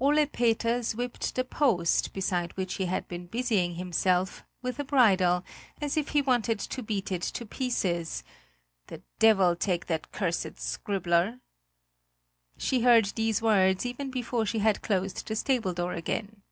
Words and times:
Ole 0.00 0.26
Peters 0.26 0.96
whipped 0.96 1.36
the 1.36 1.44
post 1.44 2.12
beside 2.12 2.50
which 2.56 2.74
he 2.74 2.86
had 2.86 3.06
been 3.06 3.28
busying 3.28 3.76
himself 3.76 4.44
with 4.60 4.80
a 4.80 4.84
bridle, 4.84 5.44
as 5.80 5.96
if 5.96 6.08
he 6.08 6.20
wanted 6.20 6.58
to 6.58 6.82
beat 6.82 7.12
it 7.12 7.22
to 7.22 7.46
pieces: 7.46 8.24
"The 8.88 9.00
devil 9.20 9.54
take 9.54 9.86
that 9.86 10.10
cursed 10.10 10.58
scribbler!" 10.58 11.38
She 12.58 12.80
heard 12.80 13.04
these 13.14 13.40
words 13.40 13.86
even 13.86 14.10
before 14.10 14.44
she 14.44 14.58
had 14.58 14.82
closed 14.82 15.24
the 15.28 15.36
stable 15.36 15.72
door 15.72 15.92
again. 15.92 16.42